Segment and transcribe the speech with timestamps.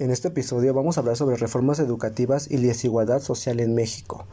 [0.00, 4.24] En este episodio vamos a hablar sobre reformas educativas y desigualdad social en México.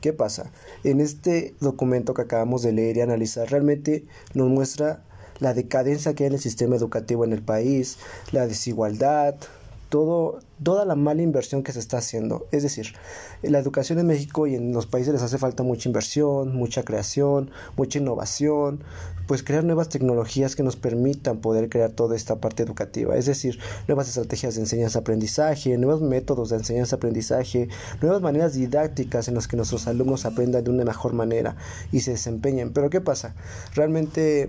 [0.00, 0.50] ¿Qué pasa?
[0.82, 4.04] En este documento que acabamos de leer y analizar realmente
[4.34, 5.04] nos muestra
[5.38, 7.98] la decadencia que hay en el sistema educativo en el país,
[8.32, 9.36] la desigualdad,
[9.92, 12.46] todo, toda la mala inversión que se está haciendo.
[12.50, 12.94] Es decir,
[13.42, 17.50] la educación en México y en los países les hace falta mucha inversión, mucha creación,
[17.76, 18.82] mucha innovación,
[19.26, 23.18] pues crear nuevas tecnologías que nos permitan poder crear toda esta parte educativa.
[23.18, 27.68] Es decir, nuevas estrategias de enseñanza-aprendizaje, nuevos métodos de enseñanza-aprendizaje,
[28.00, 31.54] nuevas maneras didácticas en las que nuestros alumnos aprendan de una mejor manera
[31.92, 32.72] y se desempeñen.
[32.72, 33.34] Pero ¿qué pasa?
[33.74, 34.48] Realmente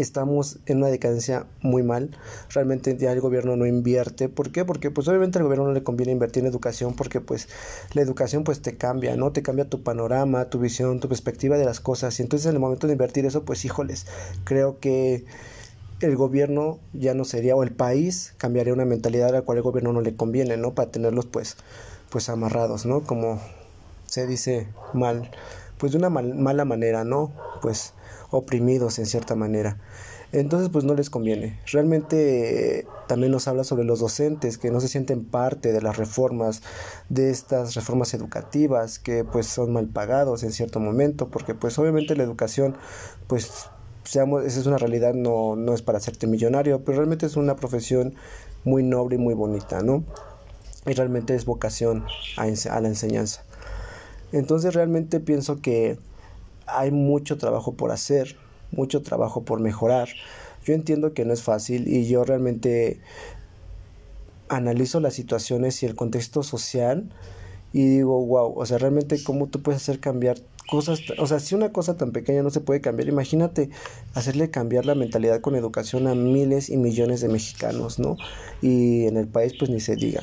[0.00, 2.10] estamos en una decadencia muy mal.
[2.50, 4.28] Realmente ya el gobierno no invierte.
[4.28, 4.64] ¿Por qué?
[4.64, 7.48] Porque pues obviamente al gobierno no le conviene invertir en educación porque pues
[7.92, 9.32] la educación pues te cambia, ¿no?
[9.32, 12.18] Te cambia tu panorama, tu visión, tu perspectiva de las cosas.
[12.18, 14.06] Y entonces en el momento de invertir eso pues híjoles,
[14.44, 15.24] creo que
[16.00, 19.62] el gobierno ya no sería o el país cambiaría una mentalidad a la cual el
[19.62, 20.74] gobierno no le conviene, ¿no?
[20.74, 21.56] Para tenerlos pues
[22.10, 23.02] pues amarrados, ¿no?
[23.02, 23.40] Como
[24.06, 25.30] se dice mal,
[25.78, 27.32] pues de una mala manera, ¿no?
[27.62, 27.94] Pues
[28.30, 29.78] oprimidos en cierta manera.
[30.32, 31.58] Entonces pues no les conviene.
[31.66, 36.62] Realmente también nos habla sobre los docentes que no se sienten parte de las reformas,
[37.08, 42.14] de estas reformas educativas que pues son mal pagados en cierto momento, porque pues obviamente
[42.14, 42.76] la educación
[43.26, 43.70] pues
[44.04, 47.56] seamos, esa es una realidad, no, no es para hacerte millonario, pero realmente es una
[47.56, 48.14] profesión
[48.64, 50.04] muy noble y muy bonita, ¿no?
[50.86, 52.04] Y realmente es vocación
[52.36, 53.44] a, a la enseñanza.
[54.32, 55.98] Entonces realmente pienso que
[56.76, 58.36] hay mucho trabajo por hacer,
[58.70, 60.08] mucho trabajo por mejorar.
[60.64, 63.00] Yo entiendo que no es fácil y yo realmente
[64.48, 67.08] analizo las situaciones y el contexto social
[67.72, 70.38] y digo, wow, o sea, realmente cómo tú puedes hacer cambiar
[70.68, 73.70] cosas, o sea, si una cosa tan pequeña no se puede cambiar, imagínate
[74.14, 78.16] hacerle cambiar la mentalidad con educación a miles y millones de mexicanos, ¿no?
[78.60, 80.22] Y en el país pues ni se diga.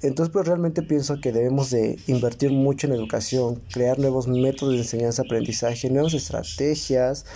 [0.00, 4.80] Entonces, pues realmente pienso que debemos de invertir mucho en educación, crear nuevos métodos de
[4.80, 7.26] enseñanza-aprendizaje, nuevas estrategias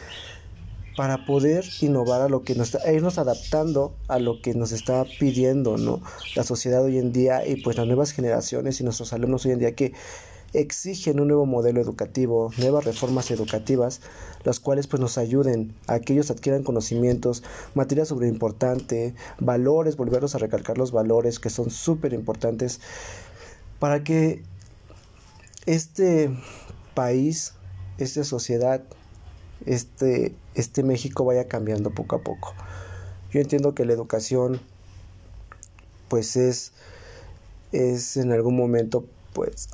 [0.96, 4.72] para poder innovar a lo que nos está, e irnos adaptando a lo que nos
[4.72, 6.02] está pidiendo, ¿no?
[6.36, 9.58] La sociedad hoy en día y pues las nuevas generaciones y nuestros alumnos hoy en
[9.58, 9.92] día que
[10.52, 14.00] exigen un nuevo modelo educativo, nuevas reformas educativas,
[14.44, 17.42] las cuales pues nos ayuden a que ellos adquieran conocimientos,
[17.74, 22.80] materia sobre importante, valores, volverlos a recalcar los valores que son súper importantes
[23.78, 24.42] para que
[25.66, 26.30] este
[26.94, 27.54] país,
[27.98, 28.82] esta sociedad,
[29.64, 32.54] este, este México vaya cambiando poco a poco.
[33.30, 34.60] Yo entiendo que la educación
[36.08, 36.72] pues es,
[37.70, 39.70] es en algún momento pues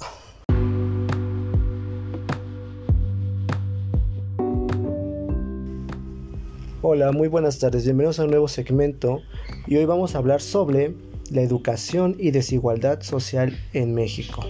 [6.90, 9.20] Hola, muy buenas tardes, bienvenidos a un nuevo segmento
[9.66, 10.94] y hoy vamos a hablar sobre
[11.30, 14.40] la educación y desigualdad social en México.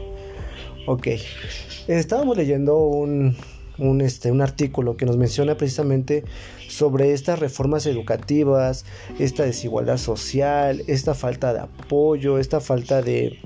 [0.86, 1.08] Ok,
[1.88, 3.36] estábamos leyendo un,
[3.78, 6.22] un, este, un artículo que nos menciona precisamente
[6.68, 8.84] sobre estas reformas educativas,
[9.18, 13.36] esta desigualdad social, esta falta de apoyo, esta falta de,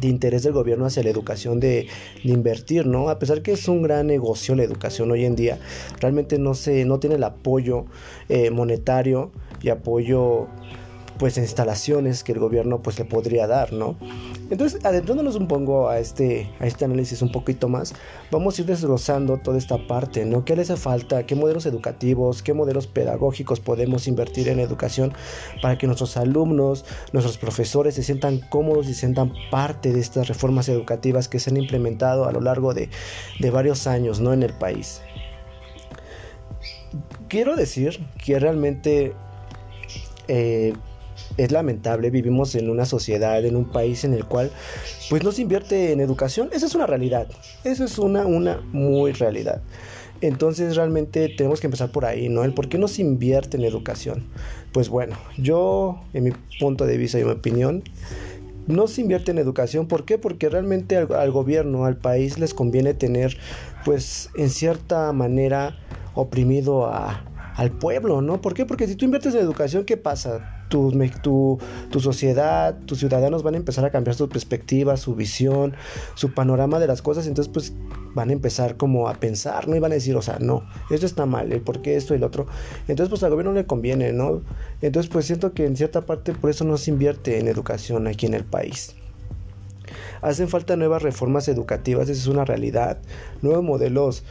[0.00, 1.86] de interés del gobierno hacia la educación de,
[2.24, 3.08] invertir, ¿no?
[3.08, 5.58] A pesar que es un gran negocio la educación hoy en día,
[6.00, 7.86] realmente no se, no tiene el apoyo
[8.28, 9.30] eh, monetario
[9.62, 10.48] y apoyo
[11.20, 13.94] pues instalaciones que el gobierno pues le podría dar, ¿no?
[14.48, 17.92] Entonces, adentrándonos un poco a este, a este análisis un poquito más,
[18.30, 20.46] vamos a ir desglosando toda esta parte, ¿no?
[20.46, 21.26] ¿Qué le hace falta?
[21.26, 25.12] ¿Qué modelos educativos, qué modelos pedagógicos podemos invertir en educación
[25.60, 30.26] para que nuestros alumnos, nuestros profesores se sientan cómodos y se sientan parte de estas
[30.26, 32.88] reformas educativas que se han implementado a lo largo de,
[33.40, 34.32] de varios años, ¿no?
[34.32, 35.02] En el país.
[37.28, 39.12] Quiero decir que realmente
[40.28, 40.72] eh,
[41.36, 44.50] es lamentable, vivimos en una sociedad, en un país en el cual
[45.08, 47.28] pues no se invierte en educación, esa es una realidad,
[47.64, 49.62] esa es una, una muy realidad.
[50.22, 52.44] Entonces realmente tenemos que empezar por ahí, ¿no?
[52.44, 54.24] El por qué no se invierte en educación.
[54.72, 57.82] Pues bueno, yo en mi punto de vista y mi opinión,
[58.66, 59.88] no se invierte en educación.
[59.88, 60.18] ¿Por qué?
[60.18, 63.36] Porque realmente al, al, gobierno, al país les conviene tener,
[63.84, 65.78] pues, en cierta manera
[66.14, 67.24] oprimido a,
[67.60, 68.40] al pueblo, ¿no?
[68.40, 68.64] ¿Por qué?
[68.64, 70.64] Porque si tú inviertes en educación, ¿qué pasa?
[70.70, 71.58] Tu, tu,
[71.90, 75.74] tu, sociedad, tus ciudadanos van a empezar a cambiar su perspectiva, su visión,
[76.14, 77.74] su panorama de las cosas, entonces pues
[78.14, 79.76] van a empezar como a pensar, ¿no?
[79.76, 82.16] Y van a decir, o sea, no, esto está mal, el por qué esto y
[82.16, 82.46] el otro.
[82.88, 84.40] Entonces pues al gobierno le conviene, ¿no?
[84.80, 88.24] Entonces pues siento que en cierta parte por eso no se invierte en educación aquí
[88.24, 88.94] en el país.
[90.22, 93.02] Hacen falta nuevas reformas educativas, esa es una realidad,
[93.42, 94.24] nuevos modelos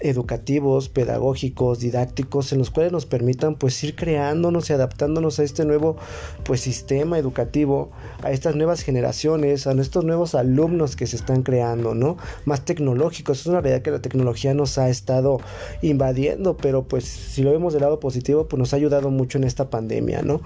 [0.00, 5.64] educativos, pedagógicos, didácticos, en los cuales nos permitan pues ir creándonos y adaptándonos a este
[5.64, 5.96] nuevo
[6.44, 7.90] pues sistema educativo,
[8.22, 12.16] a estas nuevas generaciones, a nuestros nuevos alumnos que se están creando, ¿no?
[12.44, 15.40] Más tecnológicos, es una realidad que la tecnología nos ha estado
[15.82, 19.44] invadiendo, pero pues si lo vemos del lado positivo, pues nos ha ayudado mucho en
[19.44, 20.40] esta pandemia, ¿no?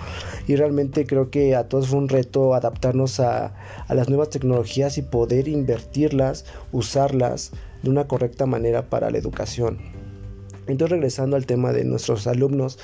[0.46, 3.55] Y realmente creo que a todos fue un reto adaptarnos a,
[3.87, 7.52] a las nuevas tecnologías y poder invertirlas, usarlas,
[7.82, 9.79] de una correcta manera para la educación.
[10.67, 12.79] Entonces regresando al tema de nuestros alumnos,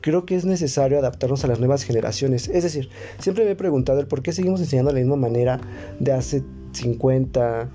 [0.00, 2.48] creo que es necesario adaptarnos a las nuevas generaciones.
[2.48, 5.60] Es decir, siempre me he preguntado el por qué seguimos enseñando de la misma manera
[5.98, 6.42] de hace
[6.72, 7.70] 50,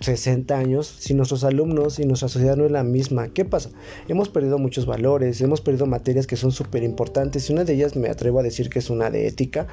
[0.00, 3.28] 60 años si nuestros alumnos y nuestra sociedad no es la misma.
[3.28, 3.70] ¿Qué pasa?
[4.08, 7.96] Hemos perdido muchos valores, hemos perdido materias que son súper importantes y una de ellas
[7.96, 9.66] me atrevo a decir que es una de ética,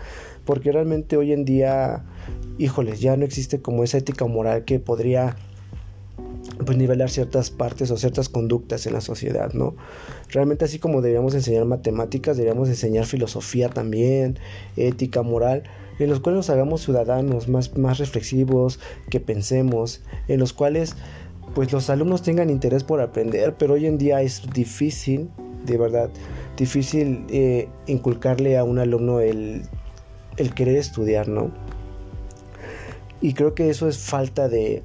[0.46, 2.04] porque realmente hoy en día,
[2.58, 5.38] híjoles, ya no existe como esa ética moral que podría
[6.68, 9.78] pues nivelar ciertas partes o ciertas conductas en la sociedad, ¿no?
[10.28, 14.38] Realmente así como deberíamos enseñar matemáticas, deberíamos enseñar filosofía también,
[14.75, 15.64] ética, moral,
[15.98, 20.98] en los cuales nos hagamos ciudadanos más, más reflexivos, que pensemos, en los cuales
[21.56, 25.30] pues los alumnos tengan interés por aprender, pero hoy en día es difícil,
[25.66, 26.10] de verdad,
[26.58, 29.62] difícil eh, inculcarle a un alumno el,
[30.36, 31.50] el querer estudiar, ¿no?
[33.22, 34.84] Y creo que eso es falta de,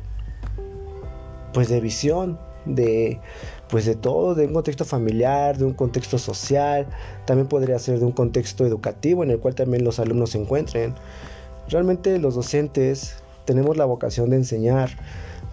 [1.53, 3.21] pues de visión, de
[3.69, 6.87] pues de todo, de un contexto familiar, de un contexto social,
[7.25, 10.95] también podría ser de un contexto educativo en el cual también los alumnos se encuentren.
[11.69, 13.17] Realmente los docentes
[13.47, 14.91] tenemos la vocación de enseñar,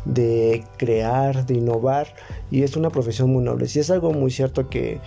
[0.05, 2.07] de crear, de innovar
[2.51, 3.67] y es una profesión muy noble.
[3.67, 4.99] Si es algo muy cierto que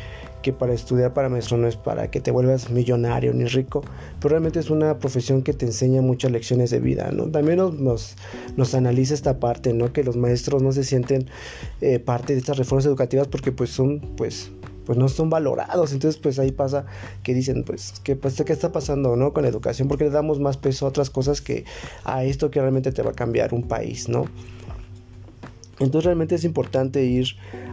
[0.42, 3.82] que para estudiar para maestro no es para que te vuelvas millonario ni rico,
[4.20, 7.28] pero realmente es una profesión que te enseña muchas lecciones de vida, ¿no?
[7.30, 8.16] También nos,
[8.56, 9.92] nos, analiza esta parte, ¿no?
[9.92, 11.28] Que los maestros no se sienten
[11.80, 14.50] eh, parte de estas reformas educativas porque pues son, pues,
[14.84, 15.92] pues no son valorados.
[15.92, 16.86] Entonces, pues ahí pasa
[17.22, 19.32] que dicen, pues, ¿qué, pues, ¿qué está pasando, no?
[19.32, 21.64] Con la educación, porque le damos más peso a otras cosas que
[22.04, 24.24] a esto que realmente te va a cambiar un país, ¿no?
[25.78, 27.26] Entonces realmente es importante ir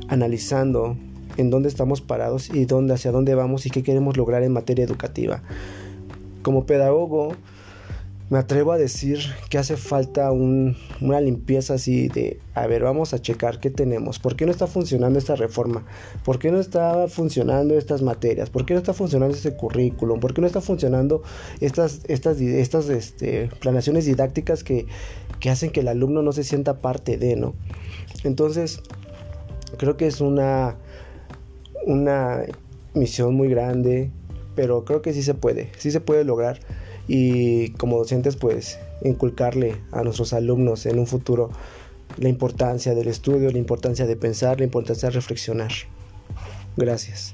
[0.07, 0.97] analizando
[1.41, 4.85] en dónde estamos parados y dónde, hacia dónde vamos y qué queremos lograr en materia
[4.85, 5.41] educativa.
[6.41, 7.33] Como pedagogo,
[8.29, 9.19] me atrevo a decir
[9.49, 14.35] que hace falta una limpieza así de, a ver, vamos a checar qué tenemos, por
[14.35, 15.83] qué no está funcionando esta reforma,
[16.23, 20.35] por qué no está funcionando estas materias, por qué no está funcionando este currículum, por
[20.35, 21.23] qué no está funcionando
[21.59, 24.85] estas, estas, estas este, planaciones didácticas que,
[25.39, 27.55] que hacen que el alumno no se sienta parte de, ¿no?
[28.23, 28.81] Entonces,
[29.77, 30.75] creo que es una
[31.89, 32.43] una
[32.93, 34.11] misión muy grande,
[34.55, 36.59] pero creo que sí se puede, sí se puede lograr
[37.07, 41.49] y como docentes pues inculcarle a nuestros alumnos en un futuro
[42.17, 45.71] la importancia del estudio, la importancia de pensar, la importancia de reflexionar.
[46.77, 47.33] Gracias.